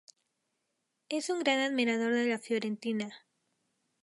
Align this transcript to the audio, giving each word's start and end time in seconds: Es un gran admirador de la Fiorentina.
Es 1.09 1.29
un 1.29 1.41
gran 1.43 1.59
admirador 1.59 2.11
de 2.13 2.25
la 2.25 2.39
Fiorentina. 2.39 3.13